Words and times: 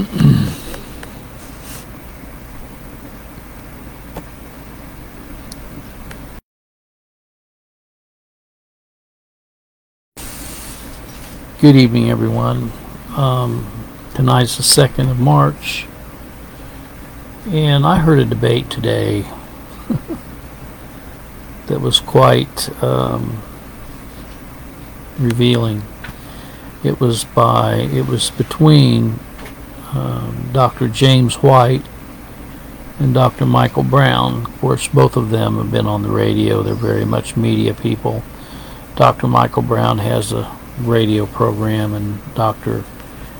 Good 0.00 0.06
evening, 11.76 12.10
everyone. 12.10 12.72
Um, 13.14 13.70
tonight's 14.14 14.56
the 14.56 14.62
2nd 14.62 15.10
of 15.10 15.20
March, 15.20 15.86
and 17.46 17.84
I 17.84 17.98
heard 17.98 18.20
a 18.20 18.24
debate 18.24 18.70
today 18.70 19.26
that 21.66 21.82
was 21.82 22.00
quite 22.00 22.70
um, 22.82 23.42
revealing. 25.18 25.82
It 26.82 27.00
was 27.00 27.24
by, 27.24 27.74
it 27.74 28.06
was 28.06 28.30
between 28.30 29.20
um, 29.92 30.50
Dr. 30.52 30.88
James 30.88 31.36
White 31.36 31.82
and 32.98 33.14
Dr. 33.14 33.46
Michael 33.46 33.82
Brown. 33.82 34.46
Of 34.46 34.60
course, 34.60 34.88
both 34.88 35.16
of 35.16 35.30
them 35.30 35.56
have 35.56 35.70
been 35.70 35.86
on 35.86 36.02
the 36.02 36.10
radio. 36.10 36.62
They're 36.62 36.74
very 36.74 37.04
much 37.04 37.36
media 37.36 37.74
people. 37.74 38.22
Dr. 38.94 39.26
Michael 39.26 39.62
Brown 39.62 39.98
has 39.98 40.32
a 40.32 40.56
radio 40.78 41.26
program, 41.26 41.94
and 41.94 42.20
Dr. 42.34 42.84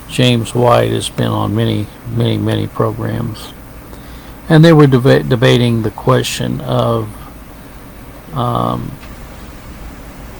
James 0.08 0.54
White 0.54 0.90
has 0.90 1.08
been 1.08 1.28
on 1.28 1.54
many, 1.54 1.86
many, 2.08 2.38
many 2.38 2.66
programs. 2.66 3.52
And 4.48 4.64
they 4.64 4.72
were 4.72 4.86
deba- 4.86 5.28
debating 5.28 5.82
the 5.82 5.90
question 5.90 6.60
of 6.62 7.08
um, 8.34 8.90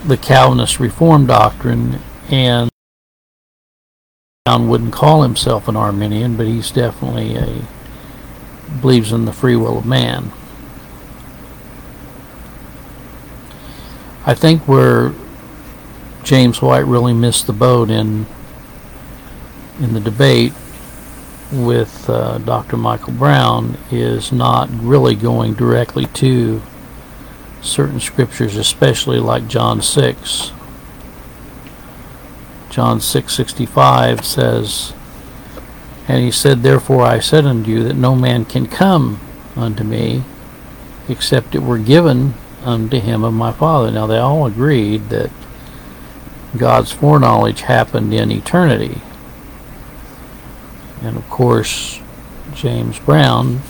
the 0.07 0.17
Calvinist 0.17 0.81
Reform 0.81 1.27
doctrine, 1.27 2.01
and 2.31 2.70
Brown 4.51 4.69
wouldn't 4.69 4.93
call 4.93 5.23
himself 5.23 5.69
an 5.69 5.77
Arminian, 5.77 6.37
but 6.37 6.45
he's 6.45 6.73
definitely 6.73 7.37
a 7.37 7.63
believes 8.81 9.13
in 9.13 9.25
the 9.25 9.33
free 9.33 9.55
will 9.55 9.79
of 9.79 9.87
man. 9.87 10.33
I 14.27 14.35
think 14.35 14.67
where 14.67 15.13
James 16.25 16.61
White 16.61 16.85
really 16.85 17.13
missed 17.13 17.47
the 17.47 17.53
boat 17.53 17.91
in 17.91 18.27
in 19.79 19.95
the 19.95 20.01
debate 20.01 20.53
with 21.53 22.11
uh, 22.11 22.39
Dr. 22.39 22.77
Michael 22.77 23.13
Brown 23.13 23.79
is 23.93 24.33
not 24.33 24.69
really 24.73 25.15
going 25.15 25.55
directly 25.55 26.07
to 26.07 26.61
certain 27.63 28.01
scriptures, 28.01 28.57
especially 28.57 29.21
like 29.21 29.47
John 29.47 29.81
6. 29.81 30.51
John 32.71 33.01
6:65 33.01 34.25
says, 34.25 34.93
and 36.11 36.25
he 36.25 36.33
said, 36.33 36.63
Therefore 36.63 37.03
I 37.03 37.21
said 37.21 37.45
unto 37.45 37.71
you 37.71 37.85
that 37.85 37.95
no 37.95 38.17
man 38.17 38.45
can 38.45 38.67
come 38.67 39.21
unto 39.55 39.85
me 39.85 40.25
except 41.09 41.55
it 41.55 41.63
were 41.63 41.79
given 41.79 42.35
unto 42.65 42.99
him 42.99 43.23
of 43.23 43.33
my 43.33 43.53
Father. 43.53 43.91
Now 43.91 44.07
they 44.07 44.19
all 44.19 44.45
agreed 44.47 45.09
that 45.11 45.31
God's 46.57 46.91
foreknowledge 46.91 47.63
happened 47.63 48.13
in 48.13 48.33
eternity. 48.33 49.01
And 51.03 51.17
of 51.17 51.29
course, 51.31 52.01
James 52.55 52.99
Brown, 52.99 53.61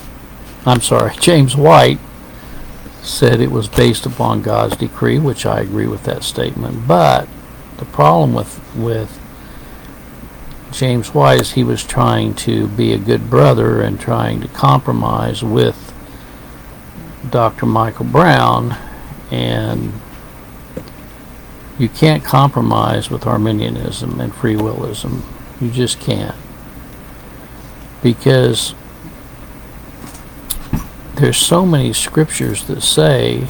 I'm 0.64 0.80
sorry, 0.80 1.14
James 1.20 1.56
White 1.56 1.98
said 3.02 3.40
it 3.40 3.50
was 3.50 3.68
based 3.68 4.06
upon 4.06 4.40
God's 4.40 4.76
decree, 4.76 5.18
which 5.18 5.44
I 5.44 5.60
agree 5.60 5.86
with 5.86 6.04
that 6.04 6.24
statement. 6.24 6.86
But 6.86 7.28
the 7.80 7.86
problem 7.86 8.34
with 8.34 8.60
with 8.76 9.18
James 10.70 11.12
White 11.14 11.40
is 11.40 11.52
he 11.52 11.64
was 11.64 11.82
trying 11.82 12.34
to 12.34 12.68
be 12.68 12.92
a 12.92 12.98
good 12.98 13.28
brother 13.28 13.80
and 13.80 13.98
trying 13.98 14.40
to 14.42 14.48
compromise 14.48 15.42
with 15.42 15.92
Dr. 17.28 17.66
Michael 17.66 18.04
Brown 18.04 18.76
and 19.30 19.92
you 21.78 21.88
can't 21.88 22.22
compromise 22.22 23.10
with 23.10 23.26
Arminianism 23.26 24.20
and 24.20 24.34
free 24.34 24.56
willism. 24.56 25.24
You 25.60 25.70
just 25.70 25.98
can't. 25.98 26.36
Because 28.02 28.74
there's 31.14 31.38
so 31.38 31.64
many 31.64 31.94
scriptures 31.94 32.64
that 32.66 32.82
say 32.82 33.48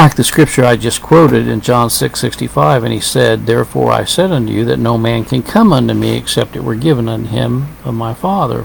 like 0.00 0.16
the 0.16 0.24
scripture 0.24 0.64
I 0.64 0.76
just 0.76 1.02
quoted 1.02 1.46
in 1.46 1.60
John 1.60 1.90
6:65 1.90 2.84
and 2.84 2.92
he 2.92 3.00
said 3.00 3.44
therefore 3.44 3.92
I 3.92 4.04
said 4.04 4.32
unto 4.32 4.50
you 4.50 4.64
that 4.64 4.78
no 4.78 4.96
man 4.96 5.26
can 5.26 5.42
come 5.42 5.74
unto 5.74 5.92
me 5.92 6.16
except 6.16 6.56
it 6.56 6.64
were 6.64 6.74
given 6.74 7.06
unto 7.06 7.28
him 7.28 7.68
of 7.84 7.92
my 7.92 8.14
father 8.14 8.64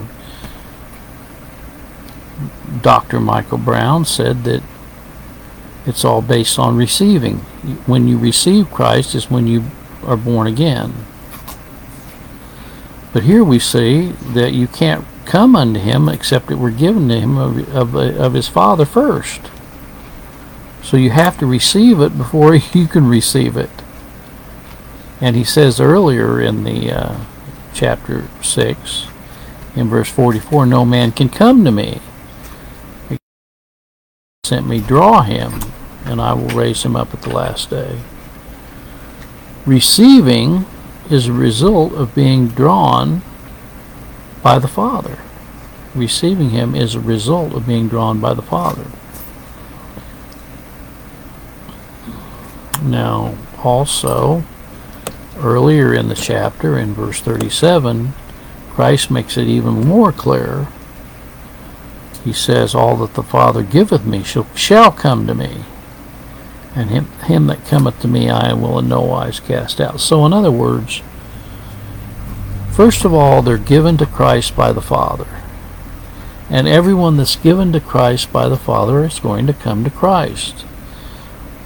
Dr. 2.82 3.20
Michael 3.20 3.58
Brown 3.58 4.06
said 4.06 4.46
that 4.46 4.64
it's 5.86 6.06
all 6.06 6.22
based 6.22 6.58
on 6.58 6.78
receiving. 6.78 7.40
When 7.86 8.08
you 8.08 8.18
receive 8.18 8.72
Christ 8.72 9.14
is 9.14 9.30
when 9.30 9.46
you 9.46 9.66
are 10.04 10.18
born 10.18 10.48
again. 10.48 10.94
But 13.12 13.24
here 13.24 13.44
we 13.44 13.60
see 13.60 14.10
that 14.34 14.54
you 14.54 14.68
can't 14.68 15.06
come 15.26 15.56
unto 15.56 15.80
him 15.80 16.08
except 16.08 16.50
it 16.50 16.60
were 16.60 16.72
given 16.72 17.10
to 17.10 17.20
him 17.20 17.38
of, 17.38 17.76
of, 17.76 17.96
of 17.96 18.34
his 18.34 18.48
Father 18.48 18.86
first. 18.86 19.42
So 20.86 20.98
you 20.98 21.10
have 21.10 21.40
to 21.40 21.48
receive 21.48 22.00
it 22.00 22.16
before 22.16 22.56
you 22.74 22.88
can 22.88 23.08
receive 23.08 23.58
it. 23.58 23.72
And 25.20 25.36
he 25.36 25.44
says 25.44 25.82
earlier 25.82 26.40
in 26.40 26.64
the 26.64 26.92
uh, 26.92 27.26
chapter 27.74 28.28
6, 28.44 29.08
in 29.76 29.90
verse 29.90 30.10
44, 30.10 30.68
No 30.68 30.86
man 30.86 31.12
can 31.12 31.30
come 31.30 31.66
to 31.66 31.72
me. 31.72 32.00
Sent 34.44 34.68
me, 34.68 34.80
draw 34.80 35.24
him 35.24 35.60
and 36.06 36.22
I 36.22 36.34
will 36.34 36.50
raise 36.50 36.84
him 36.84 36.96
up 36.96 37.14
at 37.16 37.24
the 37.24 37.32
last 37.32 37.72
day. 37.72 38.00
Receiving 39.66 40.66
is 41.10 41.28
a 41.28 41.34
result 41.34 41.94
of 41.94 42.14
being 42.14 42.50
drawn 42.50 43.24
by 44.44 44.60
the 44.60 44.68
Father. 44.68 45.18
Receiving 45.96 46.52
him 46.52 46.76
is 46.76 46.94
a 46.94 47.00
result 47.00 47.54
of 47.54 47.66
being 47.66 47.88
drawn 47.88 48.20
by 48.20 48.36
the 48.36 48.44
Father. 48.44 48.86
Now, 52.82 53.36
also, 53.64 54.44
earlier 55.38 55.94
in 55.94 56.08
the 56.08 56.16
chapter, 56.16 56.78
in 56.78 56.94
verse 56.94 57.22
37, 57.22 58.14
Christ 58.72 59.10
makes 59.10 59.38
it 59.38 59.48
even 59.48 59.86
more 59.86 60.12
clear. 60.12 60.68
He 62.24 62.34
says, 62.34 62.76
All 62.76 62.96
that 62.98 63.14
the 63.14 63.24
Father 63.24 63.64
giveth 63.64 64.06
me 64.06 64.24
shall, 64.24 64.48
shall 64.56 64.92
come 64.92 65.28
to 65.28 65.36
me 65.36 65.66
and 66.76 66.90
him, 66.90 67.06
him 67.22 67.48
that 67.48 67.66
cometh 67.66 68.02
to 68.02 68.08
me 68.08 68.30
I 68.30 68.54
will 68.54 68.78
in 68.80 68.90
no 68.90 69.02
wise 69.02 69.40
cast 69.40 69.80
out. 69.80 70.02
So, 70.02 70.26
in 70.26 70.34
other 70.34 70.52
words, 70.52 71.02
first 72.72 73.06
of 73.06 73.14
all, 73.14 73.42
they're 73.42 73.58
given 73.58 73.98
to 73.98 74.06
Christ 74.06 74.56
by 74.56 74.74
the 74.74 74.82
Father. 74.82 75.28
And 76.50 76.68
everyone 76.68 77.18
that's 77.18 77.38
given 77.38 77.72
to 77.72 77.80
Christ 77.80 78.32
by 78.32 78.50
the 78.50 78.58
Father 78.58 79.06
is 79.06 79.20
going 79.20 79.48
to 79.48 79.54
come 79.54 79.84
to 79.86 79.90
Christ. 79.90 80.66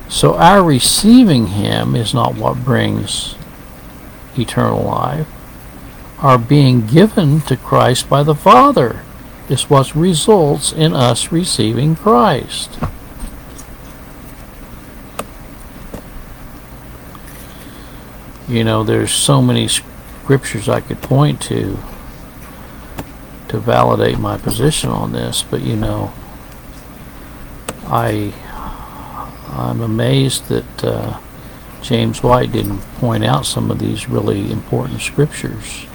So, 0.09 0.35
our 0.35 0.63
receiving 0.63 1.47
Him 1.47 1.95
is 1.95 2.13
not 2.13 2.35
what 2.35 2.65
brings 2.65 3.35
eternal 4.37 4.83
life. 4.83 5.27
Our 6.19 6.37
being 6.37 6.85
given 6.85 7.41
to 7.41 7.55
Christ 7.55 8.09
by 8.09 8.23
the 8.23 8.35
Father 8.35 9.03
is 9.47 9.69
what 9.69 9.95
results 9.95 10.73
in 10.73 10.93
us 10.93 11.31
receiving 11.31 11.95
Christ. 11.95 12.77
you 18.49 18.63
know, 18.63 18.83
there's 18.83 19.11
so 19.11 19.41
many 19.41 19.67
scriptures 19.67 20.67
I 20.67 20.81
could 20.81 21.01
point 21.01 21.39
to 21.43 21.77
to 23.47 23.59
validate 23.59 24.19
my 24.19 24.37
position 24.37 24.89
on 24.89 25.11
this, 25.11 25.43
but 25.43 25.61
you 25.61 25.75
know, 25.75 26.13
I 27.85 28.33
I'm 29.59 29.81
amazed 29.81 30.47
that 30.47 30.83
uh, 30.83 31.19
James 31.81 32.23
White 32.23 32.51
didn't 32.51 32.79
point 32.95 33.23
out 33.23 33.45
some 33.45 33.71
of 33.71 33.79
these 33.79 34.09
really 34.09 34.51
important 34.51 35.01
scriptures. 35.01 35.85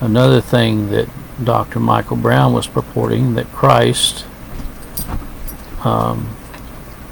Another 0.00 0.40
thing 0.40 0.90
that 0.90 1.08
Dr. 1.42 1.80
Michael 1.80 2.16
Brown 2.16 2.52
was 2.52 2.66
purporting 2.66 3.34
that 3.34 3.46
Christ 3.52 4.24
um, 5.84 6.36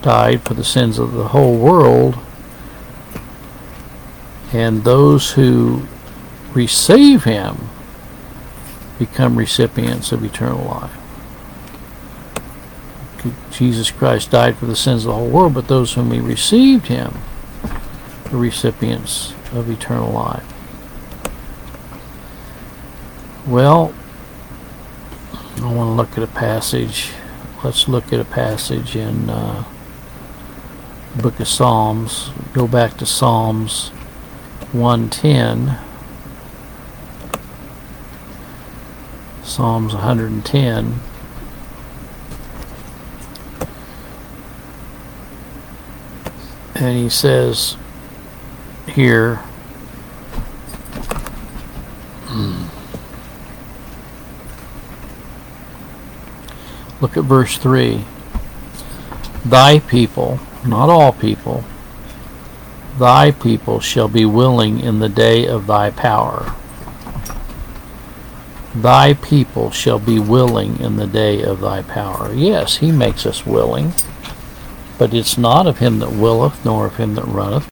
died 0.02 0.42
for 0.42 0.54
the 0.54 0.64
sins 0.64 0.98
of 0.98 1.12
the 1.12 1.28
whole 1.28 1.56
world 1.56 2.18
and 4.52 4.84
those 4.84 5.32
who 5.32 5.86
receive 6.52 7.24
him 7.24 7.68
become 8.98 9.36
recipients 9.36 10.12
of 10.12 10.24
eternal 10.24 10.64
life. 10.64 10.97
Jesus 13.50 13.90
Christ 13.90 14.30
died 14.30 14.56
for 14.56 14.66
the 14.66 14.76
sins 14.76 15.04
of 15.04 15.08
the 15.08 15.14
whole 15.14 15.28
world, 15.28 15.54
but 15.54 15.68
those 15.68 15.94
whom 15.94 16.12
he 16.12 16.20
received 16.20 16.86
him 16.86 17.14
are 18.32 18.36
recipients 18.36 19.34
of 19.52 19.70
eternal 19.70 20.12
life. 20.12 20.44
Well, 23.46 23.94
I 25.62 25.72
want 25.72 25.88
to 25.88 25.94
look 25.94 26.18
at 26.18 26.22
a 26.22 26.32
passage. 26.32 27.12
Let's 27.64 27.88
look 27.88 28.12
at 28.12 28.20
a 28.20 28.24
passage 28.24 28.94
in 28.94 29.30
uh, 29.30 29.64
book 31.16 31.40
of 31.40 31.48
Psalms. 31.48 32.30
Go 32.52 32.68
back 32.68 32.96
to 32.98 33.06
Psalms 33.06 33.88
110. 34.72 35.78
Psalms 39.42 39.94
110. 39.94 41.00
And 46.80 46.96
he 46.96 47.08
says 47.08 47.76
here, 48.86 49.36
hmm. 52.26 52.66
look 57.00 57.16
at 57.16 57.24
verse 57.24 57.58
3. 57.58 58.04
Thy 59.44 59.80
people, 59.80 60.38
not 60.64 60.88
all 60.88 61.12
people, 61.12 61.64
thy 62.98 63.32
people 63.32 63.80
shall 63.80 64.08
be 64.08 64.24
willing 64.24 64.78
in 64.78 65.00
the 65.00 65.08
day 65.08 65.46
of 65.46 65.66
thy 65.66 65.90
power. 65.90 66.54
Thy 68.74 69.14
people 69.14 69.72
shall 69.72 69.98
be 69.98 70.20
willing 70.20 70.78
in 70.78 70.96
the 70.96 71.06
day 71.08 71.42
of 71.42 71.60
thy 71.60 71.82
power. 71.82 72.32
Yes, 72.32 72.76
he 72.76 72.92
makes 72.92 73.26
us 73.26 73.44
willing, 73.44 73.92
but 74.98 75.14
it's 75.14 75.38
not 75.38 75.66
of 75.66 75.78
him 75.78 76.00
that 76.00 76.12
willeth, 76.12 76.64
nor 76.64 76.86
of 76.86 76.96
him 76.96 77.14
that 77.14 77.24
runneth. 77.24 77.68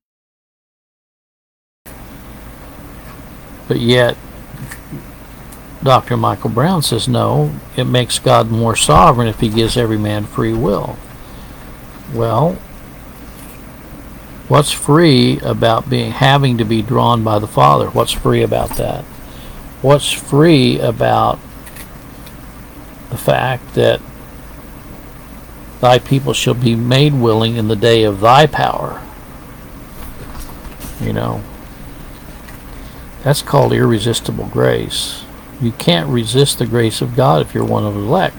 But 3.68 3.80
yet, 3.80 4.16
Dr. 5.82 6.16
Michael 6.16 6.50
Brown 6.50 6.82
says 6.82 7.08
no, 7.08 7.52
it 7.76 7.84
makes 7.84 8.18
God 8.18 8.50
more 8.50 8.76
sovereign 8.76 9.28
if 9.28 9.40
he 9.40 9.48
gives 9.48 9.76
every 9.76 9.98
man 9.98 10.24
free 10.24 10.54
will. 10.54 10.96
Well, 12.14 12.52
what's 14.48 14.70
free 14.70 15.40
about 15.40 15.90
being 15.90 16.12
having 16.12 16.58
to 16.58 16.64
be 16.64 16.80
drawn 16.80 17.24
by 17.24 17.40
the 17.40 17.48
Father? 17.48 17.90
What's 17.90 18.12
free 18.12 18.42
about 18.42 18.70
that? 18.76 19.04
what's 19.82 20.10
free 20.10 20.80
about 20.80 21.38
the 23.10 23.16
fact 23.16 23.74
that 23.74 24.00
thy 25.80 25.98
people 25.98 26.32
shall 26.32 26.54
be 26.54 26.74
made 26.74 27.14
willing 27.14 27.56
in 27.56 27.68
the 27.68 27.76
day 27.76 28.04
of 28.04 28.20
thy 28.20 28.46
power. 28.46 29.02
You 31.00 31.12
know, 31.12 31.42
that's 33.22 33.42
called 33.42 33.72
irresistible 33.72 34.46
grace. 34.46 35.24
You 35.60 35.72
can't 35.72 36.08
resist 36.08 36.58
the 36.58 36.66
grace 36.66 37.00
of 37.00 37.16
God 37.16 37.42
if 37.42 37.54
you're 37.54 37.64
one 37.64 37.84
of 37.84 37.94
the 37.94 38.00
elect. 38.00 38.36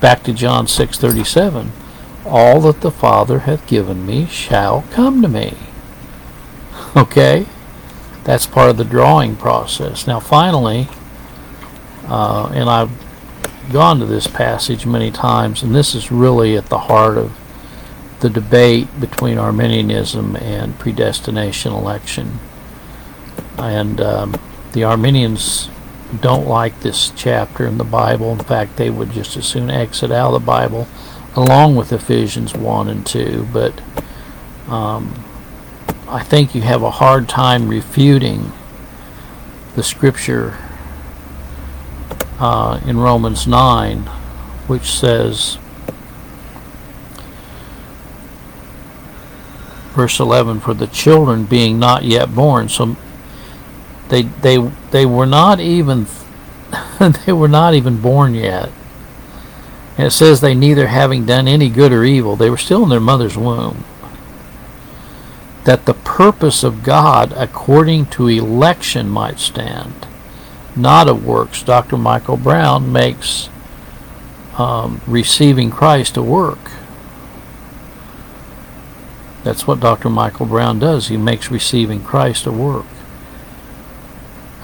Back 0.00 0.22
to 0.24 0.32
John 0.32 0.66
6:37. 0.66 1.72
All 2.26 2.60
that 2.62 2.80
the 2.80 2.90
Father 2.90 3.40
hath 3.40 3.66
given 3.66 4.06
me 4.06 4.26
shall 4.26 4.84
come 4.90 5.22
to 5.22 5.28
me. 5.28 5.54
Okay? 6.96 7.46
that's 8.24 8.46
part 8.46 8.70
of 8.70 8.78
the 8.78 8.84
drawing 8.84 9.36
process. 9.36 10.06
Now, 10.06 10.18
finally, 10.18 10.88
uh, 12.06 12.50
and 12.54 12.68
I've 12.68 12.90
gone 13.72 13.98
to 14.00 14.06
this 14.06 14.26
passage 14.26 14.86
many 14.86 15.10
times, 15.10 15.62
and 15.62 15.74
this 15.74 15.94
is 15.94 16.10
really 16.10 16.56
at 16.56 16.66
the 16.66 16.78
heart 16.78 17.16
of 17.16 17.32
the 18.20 18.30
debate 18.30 18.88
between 19.00 19.38
Arminianism 19.38 20.36
and 20.36 20.78
predestination 20.78 21.72
election. 21.72 22.38
And 23.58 24.00
um, 24.00 24.40
the 24.72 24.84
Arminians 24.84 25.68
don't 26.20 26.46
like 26.46 26.80
this 26.80 27.12
chapter 27.16 27.66
in 27.66 27.78
the 27.78 27.84
Bible. 27.84 28.32
In 28.32 28.38
fact, 28.38 28.76
they 28.76 28.90
would 28.90 29.10
just 29.10 29.36
as 29.36 29.46
soon 29.46 29.70
exit 29.70 30.10
out 30.10 30.34
of 30.34 30.40
the 30.40 30.46
Bible 30.46 30.86
along 31.34 31.76
with 31.76 31.92
Ephesians 31.92 32.54
1 32.54 32.88
and 32.88 33.06
2. 33.06 33.48
But 33.52 33.80
um, 34.68 35.24
I 36.08 36.22
think 36.22 36.54
you 36.54 36.62
have 36.62 36.82
a 36.82 36.90
hard 36.90 37.28
time 37.28 37.68
refuting 37.68 38.52
the 39.74 39.82
scripture 39.82 40.56
uh, 42.38 42.80
in 42.86 42.98
Romans 42.98 43.46
9, 43.46 43.98
which 44.66 44.90
says, 44.90 45.58
verse 49.94 50.18
11, 50.18 50.60
for 50.60 50.74
the 50.74 50.86
children 50.86 51.44
being 51.44 51.78
not 51.78 52.04
yet 52.04 52.34
born. 52.34 52.68
So 52.68 52.96
they, 54.08 54.22
they, 54.22 54.58
they 54.90 55.06
were 55.06 55.26
not 55.26 55.60
even, 55.60 56.06
they 57.26 57.32
were 57.32 57.48
not 57.48 57.74
even 57.74 58.00
born 58.00 58.34
yet. 58.34 58.70
And 59.96 60.08
it 60.08 60.12
says 60.12 60.40
they 60.40 60.54
neither 60.54 60.88
having 60.88 61.24
done 61.24 61.46
any 61.46 61.68
good 61.68 61.92
or 61.92 62.04
evil, 62.04 62.34
they 62.36 62.50
were 62.50 62.56
still 62.56 62.82
in 62.82 62.88
their 62.88 63.00
mother's 63.00 63.36
womb 63.36 63.84
that 65.64 65.86
the 65.86 65.94
purpose 65.94 66.62
of 66.62 66.82
God 66.82 67.32
according 67.32 68.06
to 68.06 68.28
election 68.28 69.08
might 69.08 69.38
stand, 69.38 70.03
not 70.76 71.08
of 71.08 71.24
works. 71.24 71.62
Dr. 71.62 71.96
Michael 71.96 72.36
Brown 72.36 72.92
makes 72.92 73.48
um, 74.58 75.00
receiving 75.06 75.70
Christ 75.70 76.16
a 76.16 76.22
work. 76.22 76.70
That's 79.42 79.66
what 79.66 79.80
Dr. 79.80 80.08
Michael 80.08 80.46
Brown 80.46 80.78
does. 80.78 81.08
He 81.08 81.16
makes 81.16 81.50
receiving 81.50 82.02
Christ 82.02 82.46
a 82.46 82.52
work. 82.52 82.86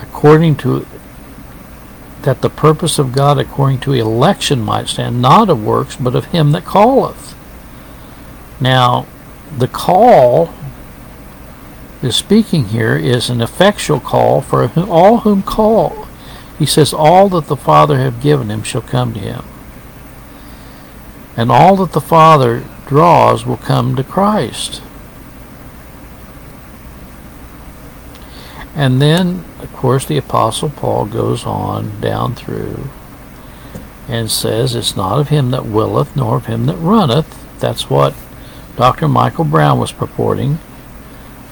According 0.01 0.57
to 0.57 0.87
that 2.23 2.43
the 2.43 2.51
purpose 2.51 2.99
of 2.99 3.13
God 3.13 3.39
according 3.39 3.81
to 3.81 3.93
election 3.93 4.61
might 4.61 4.89
stand, 4.89 5.23
not 5.23 5.49
of 5.49 5.65
works, 5.65 5.97
but 5.97 6.15
of 6.15 6.27
him 6.27 6.53
that 6.53 6.67
calleth. 6.67 7.35
Now, 8.61 9.07
the 9.57 9.69
call 9.69 10.53
the 12.01 12.13
speaking 12.13 12.67
here 12.67 12.97
is 12.97 13.29
an 13.29 13.43
effectual 13.43 14.01
call 14.01 14.41
for 14.41 14.71
all 14.89 15.19
whom 15.19 15.43
call. 15.43 16.00
He 16.61 16.67
says, 16.67 16.93
All 16.93 17.31
that 17.31 17.47
the 17.47 17.57
Father 17.57 17.99
have 17.99 18.23
given 18.23 18.51
him 18.51 18.63
shall 18.63 18.83
come 18.83 19.15
to 19.15 19.19
him. 19.19 19.45
And 21.35 21.51
all 21.51 21.75
that 21.77 21.93
the 21.93 22.03
Father 22.03 22.65
draws 22.87 23.47
will 23.47 23.57
come 23.57 23.97
to 23.97 24.05
Christ. 24.05 24.83
And 28.75 29.01
then, 29.01 29.47
of 29.61 29.73
course, 29.73 30.05
the 30.05 30.19
Apostle 30.19 30.69
Paul 30.69 31.07
goes 31.07 31.47
on 31.47 31.99
down 32.03 32.35
through 32.35 32.91
and 34.07 34.31
says, 34.31 34.75
It's 34.75 34.95
not 34.95 35.19
of 35.19 35.31
him 35.31 35.53
that 35.53 35.65
willeth, 35.65 36.15
nor 36.15 36.37
of 36.37 36.45
him 36.45 36.67
that 36.67 36.77
runneth. 36.77 37.59
That's 37.59 37.89
what 37.89 38.15
Dr. 38.77 39.09
Michael 39.09 39.45
Brown 39.45 39.79
was 39.79 39.93
purporting 39.93 40.59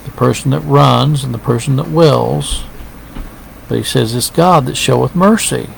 the 0.04 0.10
person 0.10 0.50
that 0.50 0.60
runs 0.60 1.24
and 1.24 1.32
the 1.32 1.38
person 1.38 1.76
that 1.76 1.88
wills. 1.88 2.64
But 3.68 3.78
he 3.78 3.84
says 3.84 4.14
it's 4.14 4.30
God 4.30 4.66
that 4.66 4.76
showeth 4.76 5.14
mercy. 5.14 5.68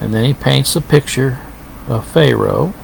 And 0.00 0.14
then 0.14 0.24
he 0.24 0.34
paints 0.34 0.74
a 0.74 0.80
picture 0.80 1.40
of 1.88 2.06
Pharaoh. 2.06 2.74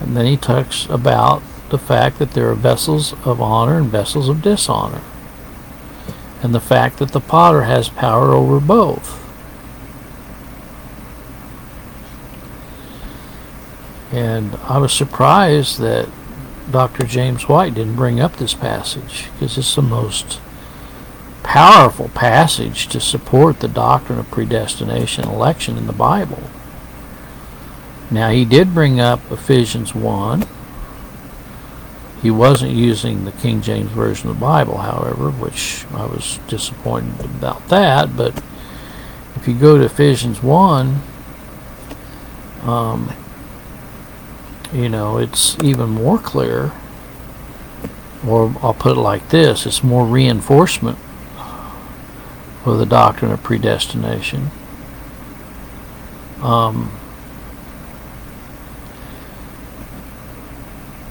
And 0.00 0.16
then 0.16 0.26
he 0.26 0.36
talks 0.36 0.86
about 0.86 1.42
the 1.70 1.78
fact 1.78 2.18
that 2.18 2.32
there 2.32 2.50
are 2.50 2.54
vessels 2.54 3.14
of 3.24 3.40
honor 3.40 3.78
and 3.78 3.86
vessels 3.86 4.28
of 4.28 4.42
dishonor. 4.42 5.00
And 6.42 6.54
the 6.54 6.60
fact 6.60 6.98
that 6.98 7.12
the 7.12 7.20
potter 7.20 7.62
has 7.62 7.88
power 7.88 8.32
over 8.32 8.58
both. 8.58 9.20
And 14.12 14.56
I 14.64 14.78
was 14.78 14.92
surprised 14.92 15.78
that 15.78 16.08
Dr. 16.70 17.06
James 17.06 17.48
White 17.48 17.74
didn't 17.74 17.96
bring 17.96 18.20
up 18.20 18.36
this 18.36 18.54
passage 18.54 19.28
because 19.32 19.58
it's 19.58 19.74
the 19.74 19.82
most 19.82 20.40
powerful 21.42 22.08
passage 22.08 22.86
to 22.88 23.00
support 23.00 23.60
the 23.60 23.68
doctrine 23.68 24.18
of 24.18 24.30
predestination 24.30 25.24
and 25.24 25.32
election 25.32 25.76
in 25.76 25.86
the 25.86 25.92
Bible. 25.92 26.42
Now, 28.10 28.30
he 28.30 28.44
did 28.44 28.74
bring 28.74 29.00
up 29.00 29.20
Ephesians 29.30 29.94
1. 29.94 30.46
He 32.20 32.30
wasn't 32.30 32.72
using 32.72 33.24
the 33.24 33.32
King 33.32 33.62
James 33.62 33.90
Version 33.90 34.30
of 34.30 34.36
the 34.36 34.40
Bible, 34.40 34.78
however, 34.78 35.30
which 35.30 35.84
I 35.92 36.06
was 36.06 36.38
disappointed 36.46 37.24
about 37.24 37.68
that. 37.68 38.16
But 38.16 38.42
if 39.34 39.48
you 39.48 39.54
go 39.54 39.76
to 39.78 39.84
Ephesians 39.84 40.42
1, 40.42 41.02
um, 42.62 43.12
you 44.72 44.88
know, 44.88 45.18
it's 45.18 45.56
even 45.62 45.90
more 45.90 46.18
clear, 46.18 46.72
or 48.26 48.54
I'll 48.62 48.74
put 48.74 48.96
it 48.96 49.00
like 49.00 49.28
this 49.28 49.66
it's 49.66 49.82
more 49.84 50.06
reinforcement 50.06 50.98
for 52.64 52.76
the 52.76 52.86
doctrine 52.86 53.32
of 53.32 53.42
predestination. 53.42 54.50
Um, 56.40 56.90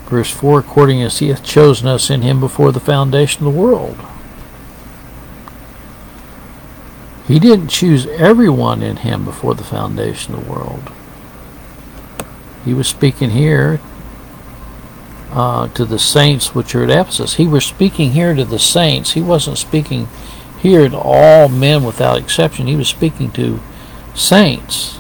verse 0.06 0.32
4 0.32 0.60
according 0.60 1.02
as 1.02 1.20
he 1.20 1.30
hath 1.30 1.44
chosen 1.44 1.88
us 1.88 2.10
in 2.10 2.22
him 2.22 2.40
before 2.40 2.72
the 2.72 2.80
foundation 2.80 3.46
of 3.46 3.54
the 3.54 3.60
world. 3.60 3.98
He 7.28 7.40
didn't 7.40 7.70
choose 7.70 8.08
everyone 8.08 8.82
in 8.82 8.98
him 8.98 9.24
before 9.24 9.54
the 9.54 9.64
foundation 9.64 10.34
of 10.34 10.46
the 10.46 10.52
world. 10.52 10.92
He 12.66 12.74
was 12.74 12.88
speaking 12.88 13.32
here 13.32 13.80
uh, 15.32 15.68
to 15.70 15.86
the 15.86 16.00
saints 16.00 16.54
which 16.54 16.76
are 16.76 16.84
at 16.84 16.90
Ephesus. 16.90 17.36
He 17.36 17.48
was 17.48 17.66
speaking 17.66 18.12
here 18.12 18.34
to 18.34 18.46
the 18.46 18.60
saints. 18.60 19.12
He 19.12 19.22
wasn't 19.22 19.58
speaking 19.58 20.08
here 20.60 20.88
to 20.90 20.98
all 20.98 21.50
men 21.50 21.84
without 21.84 22.18
exception. 22.18 22.68
He 22.68 22.76
was 22.76 22.88
speaking 22.88 23.32
to 23.32 23.60
saints. 24.14 25.00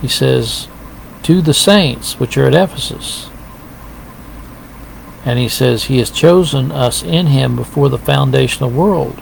He 0.00 0.08
says, 0.08 0.68
to 1.24 1.40
the 1.40 1.54
saints 1.54 2.20
which 2.20 2.36
are 2.36 2.46
at 2.46 2.54
Ephesus. 2.54 3.30
And 5.24 5.38
he 5.38 5.48
says, 5.48 5.84
He 5.84 5.98
has 5.98 6.10
chosen 6.10 6.70
us 6.70 7.02
in 7.02 7.28
him 7.28 7.56
before 7.56 7.88
the 7.88 7.98
foundation 7.98 8.62
of 8.62 8.72
the 8.72 8.78
world, 8.78 9.20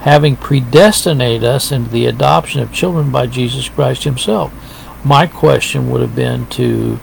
having 0.00 0.36
predestinated 0.36 1.42
us 1.42 1.72
into 1.72 1.90
the 1.90 2.04
adoption 2.04 2.60
of 2.60 2.72
children 2.72 3.10
by 3.10 3.26
Jesus 3.26 3.68
Christ 3.70 4.04
himself. 4.04 4.52
My 5.06 5.28
question 5.28 5.88
would 5.90 6.00
have 6.00 6.16
been 6.16 6.48
to 6.48 6.98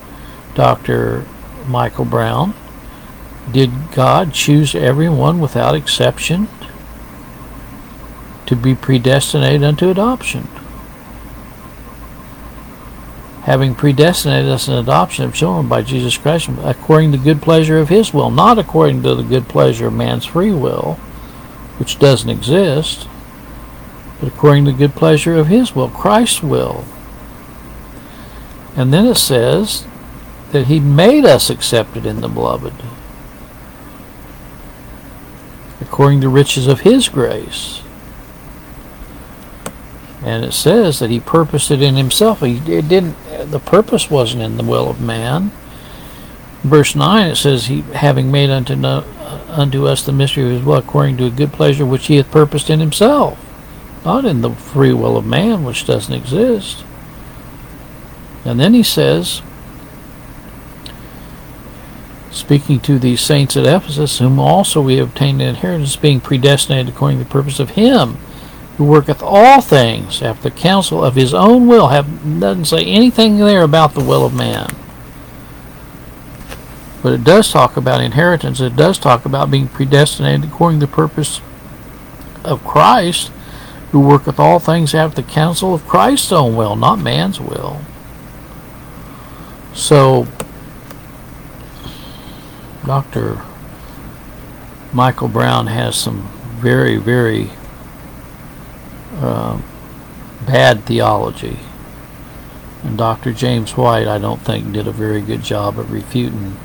Dr. 0.56 1.26
Michael 1.66 2.04
Brown 2.04 2.54
Did 3.50 3.72
God 3.94 4.34
choose 4.34 4.76
everyone 4.76 5.40
without 5.40 5.74
exception 5.74 6.50
to 8.46 8.58
be 8.58 8.76
predestinated 8.76 9.64
unto 9.64 9.90
adoption? 9.90 10.50
having 13.44 13.74
predestinated 13.74 14.50
us 14.50 14.68
in 14.68 14.74
adoption 14.74 15.24
of 15.24 15.34
children 15.34 15.70
by 15.70 15.82
Jesus 15.82 16.18
Christ 16.18 16.50
according 16.60 17.12
to 17.12 17.18
the 17.18 17.24
good 17.24 17.42
pleasure 17.42 17.78
of 17.78 17.90
his 17.90 18.14
will, 18.14 18.32
not 18.32 18.58
according 18.58 19.04
to 19.04 19.16
the 19.16 19.24
good 19.24 19.48
pleasure 19.50 19.88
of 19.88 19.94
man's 19.94 20.26
free 20.26 20.52
will, 20.52 20.94
which 21.78 22.00
doesn't 22.00 22.30
exist, 22.30 23.08
but 24.20 24.28
according 24.28 24.66
to 24.66 24.72
the 24.72 24.78
good 24.78 24.96
pleasure 24.96 25.36
of 25.36 25.48
his 25.48 25.74
will, 25.76 25.90
Christ's 25.90 26.42
will. 26.44 26.86
And 28.76 28.92
then 28.94 29.06
it 29.06 29.16
says 29.16 29.86
that 30.52 30.68
he 30.68 30.80
made 30.80 31.26
us 31.26 31.50
accepted 31.50 32.06
in 32.06 32.22
the 32.22 32.28
beloved, 32.28 32.74
according 35.80 36.22
to 36.22 36.30
riches 36.30 36.68
of 36.68 36.82
his 36.82 37.10
grace. 37.10 37.82
And 40.24 40.46
it 40.46 40.54
says 40.54 41.00
that 41.00 41.10
he 41.10 41.20
purposed 41.20 41.70
it 41.70 41.82
in 41.82 41.96
himself. 41.96 42.40
He 42.40 42.56
it 42.58 42.88
didn't. 42.88 43.16
The 43.52 43.60
purpose 43.60 44.10
wasn't 44.10 44.44
in 44.44 44.58
the 44.58 44.64
will 44.64 44.90
of 44.90 45.02
man. 45.02 45.52
Verse 46.64 46.96
nine 46.96 47.28
it 47.28 47.36
says, 47.36 47.66
"He 47.66 47.82
having 47.94 48.32
made 48.32 48.50
unto 48.50 48.76
no, 48.76 49.04
unto 49.50 49.86
us 49.86 50.02
the 50.02 50.14
mystery 50.14 50.46
of 50.46 50.52
his 50.52 50.64
will, 50.64 50.78
according 50.78 51.18
to 51.18 51.26
a 51.26 51.30
good 51.30 51.52
pleasure 51.52 51.86
which 51.86 52.08
he 52.08 52.16
hath 52.16 52.32
purposed 52.32 52.70
in 52.70 52.80
himself, 52.80 53.38
not 54.06 54.24
in 54.24 54.42
the 54.42 54.52
free 54.52 54.94
will 54.94 55.18
of 55.18 55.26
man, 55.26 55.66
which 55.66 55.86
doesn't 55.86 56.14
exist." 56.14 56.86
And 58.46 58.60
then 58.60 58.74
he 58.74 58.84
says, 58.84 59.42
speaking 62.32 62.80
to 62.82 63.00
these 63.00 63.22
saints 63.22 63.56
at 63.56 63.66
Ephesus, 63.66 64.20
whom 64.20 64.40
also 64.40 64.82
we 64.82 65.00
obtained 65.00 65.42
an 65.42 65.50
inheritance, 65.50 65.96
being 65.96 66.20
predestinated 66.20 66.94
according 66.94 67.20
to 67.20 67.24
the 67.24 67.30
purpose 67.30 67.60
of 67.60 67.72
him 67.72 68.18
who 68.78 68.86
worketh 68.86 69.22
all 69.22 69.62
things 69.62 70.22
after 70.22 70.50
the 70.50 70.56
counsel 70.56 71.04
of 71.04 71.16
his 71.16 71.34
own 71.34 71.68
will. 71.68 71.90
Have 71.90 72.40
doesn't 72.40 72.66
say 72.66 72.84
anything 72.84 73.38
there 73.38 73.62
about 73.62 73.94
the 73.94 74.04
will 74.04 74.26
of 74.26 74.34
man. 74.34 74.68
But 77.04 77.14
it 77.14 77.24
does 77.24 77.52
talk 77.52 77.78
about 77.78 78.02
inheritance. 78.02 78.62
It 78.62 78.76
does 78.76 78.98
talk 78.98 79.26
about 79.26 79.52
being 79.52 79.68
predestinated 79.68 80.46
according 80.46 80.80
to 80.80 80.86
the 80.86 80.92
purpose 80.92 81.42
of 82.44 82.66
Christ, 82.66 83.30
who 83.92 84.00
worketh 84.00 84.40
all 84.40 84.60
things 84.60 84.96
after 84.96 85.22
the 85.22 85.28
counsel 85.28 85.74
of 85.76 85.88
Christ's 85.88 86.32
own 86.32 86.56
will, 86.56 86.76
not 86.76 87.00
man's 87.00 87.40
will. 87.40 87.82
So, 89.74 90.28
Dr. 92.86 93.42
Michael 94.94 95.28
Brown 95.28 95.68
has 95.68 95.96
some 95.96 96.30
very, 96.60 96.98
very 96.98 97.50
uh, 99.16 99.60
bad 100.46 100.86
theology. 100.86 101.60
And 102.84 102.98
Dr. 102.98 103.34
James 103.34 103.76
White, 103.76 104.08
I 104.08 104.18
don't 104.18 104.42
think, 104.42 104.74
did 104.74 104.88
a 104.88 104.92
very 104.92 105.22
good 105.22 105.42
job 105.42 105.80
of 105.80 105.92
refuting 105.92 106.58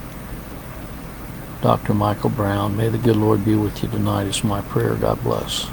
Dr. 1.62 1.94
Michael 1.94 2.30
Brown. 2.30 2.76
May 2.76 2.88
the 2.88 2.98
good 2.98 3.16
Lord 3.16 3.44
be 3.44 3.54
with 3.54 3.82
you 3.82 3.88
tonight, 3.88 4.26
is 4.26 4.44
my 4.44 4.60
prayer. 4.60 4.94
God 4.94 5.22
bless. 5.22 5.68